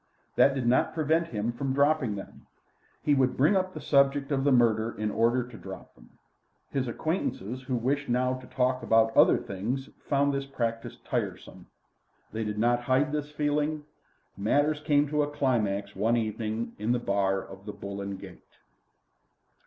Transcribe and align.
That 0.35 0.55
did 0.55 0.65
not 0.65 0.95
prevent 0.95 1.27
him 1.27 1.51
from 1.51 1.73
dropping 1.75 2.15
them. 2.15 2.47
He 3.03 3.13
would 3.13 3.37
bring 3.37 3.55
up 3.55 3.75
the 3.75 3.79
subject 3.81 4.31
of 4.31 4.43
the 4.43 4.51
murder 4.51 4.95
in 4.97 5.11
order 5.11 5.47
to 5.47 5.57
drop 5.59 5.93
them. 5.93 6.09
His 6.71 6.87
acquaintances 6.87 7.61
who 7.61 7.75
wished 7.75 8.09
now 8.09 8.33
to 8.33 8.47
talk 8.47 8.81
about 8.81 9.15
other 9.15 9.37
things 9.37 9.91
found 10.09 10.33
this 10.33 10.47
practice 10.47 10.97
tiresome. 11.05 11.67
They 12.33 12.43
did 12.43 12.57
not 12.57 12.81
hide 12.81 13.11
this 13.11 13.29
feeling. 13.29 13.83
Matters 14.35 14.79
came 14.79 15.07
to 15.09 15.21
a 15.21 15.29
climax 15.29 15.95
one 15.95 16.17
evening 16.17 16.73
in 16.79 16.93
the 16.93 16.97
bar 16.97 17.39
of 17.39 17.67
the 17.67 17.71
"Bull 17.73 18.01
and 18.01 18.17
Gate." 18.19 18.57